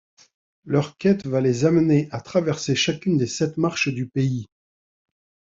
[0.65, 4.47] Leur quête va les amener à traverser chacune des sept marches du pays.